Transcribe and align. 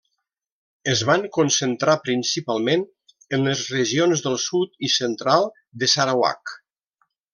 Es 0.93 1.01
van 1.09 1.25
concentrar 1.35 1.95
principalment 2.07 2.85
en 3.39 3.45
les 3.51 3.61
regions 3.75 4.25
del 4.29 4.39
sud 4.47 4.83
i 4.89 4.91
central 4.95 5.47
de 5.85 5.91
Sarawak. 5.97 6.57